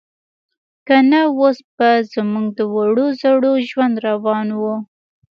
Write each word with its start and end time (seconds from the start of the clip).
که 0.87 0.97
نه 1.11 1.21
اوس 1.37 1.57
به 1.77 1.89
زموږ 2.13 2.47
د 2.57 2.59
وړو 2.73 3.07
زړو 3.21 3.53
ژوند 3.69 3.95
روان 4.07 4.47
و. 4.59 4.61